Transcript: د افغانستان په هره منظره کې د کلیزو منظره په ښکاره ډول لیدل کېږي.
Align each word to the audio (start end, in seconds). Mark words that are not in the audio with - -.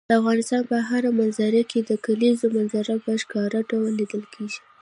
د 0.09 0.11
افغانستان 0.21 0.61
په 0.71 0.77
هره 0.89 1.09
منظره 1.19 1.61
کې 1.71 1.79
د 1.89 1.91
کلیزو 2.05 2.45
منظره 2.57 2.93
په 3.05 3.11
ښکاره 3.21 3.59
ډول 3.69 3.91
لیدل 3.99 4.23
کېږي. 4.33 4.59